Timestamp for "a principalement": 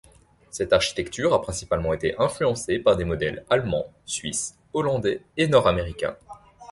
1.31-1.93